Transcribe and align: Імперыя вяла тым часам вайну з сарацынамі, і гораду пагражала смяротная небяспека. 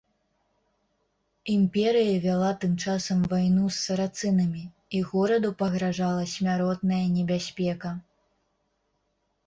Імперыя 1.55 2.15
вяла 2.23 2.49
тым 2.63 2.73
часам 2.87 3.21
вайну 3.35 3.67
з 3.71 3.77
сарацынамі, 3.85 4.63
і 4.97 5.05
гораду 5.13 5.49
пагражала 5.63 6.23
смяротная 6.37 7.05
небяспека. 7.17 7.89